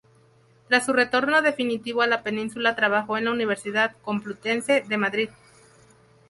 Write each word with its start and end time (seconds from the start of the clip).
Tras 0.67 0.87
su 0.87 0.93
retorno 0.93 1.43
definitivo 1.43 2.01
a 2.01 2.07
la 2.07 2.23
península 2.23 2.75
trabajó 2.75 3.19
en 3.19 3.25
la 3.25 3.31
Universidad 3.33 3.95
Complutense 4.01 4.81
de 4.87 4.97
Madrid. 4.97 5.29